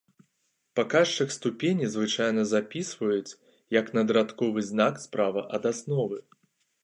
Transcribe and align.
Паказчык 0.77 1.33
ступені 1.35 1.89
звычайна 1.95 2.45
запісваюць 2.53 3.37
як 3.79 3.91
надрадковы 3.97 4.63
знак 4.69 4.93
справа 5.07 5.41
ад 5.59 5.63
асновы. 5.75 6.17